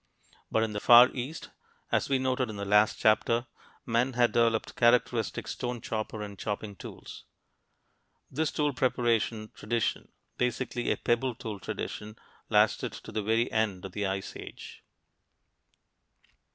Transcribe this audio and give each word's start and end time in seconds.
But 0.49 0.63
in 0.63 0.73
the 0.73 0.79
Far 0.79 1.09
East, 1.13 1.51
as 1.91 2.09
we 2.09 2.17
noted 2.17 2.49
in 2.49 2.55
the 2.55 2.65
last 2.65 2.97
chapter, 2.97 3.45
men 3.85 4.13
had 4.13 4.31
developed 4.31 4.75
characteristic 4.75 5.47
stone 5.47 5.79
chopper 5.79 6.23
and 6.23 6.39
chopping 6.39 6.75
tools. 6.75 7.25
This 8.31 8.51
tool 8.51 8.73
preparation 8.73 9.51
tradition 9.53 10.11
basically 10.39 10.89
a 10.89 10.97
pebble 10.97 11.35
tool 11.35 11.59
tradition 11.59 12.15
lasted 12.49 12.93
to 12.93 13.11
the 13.11 13.21
very 13.21 13.51
end 13.51 13.85
of 13.85 13.91
the 13.91 14.07
Ice 14.07 14.35
Age. 14.35 14.83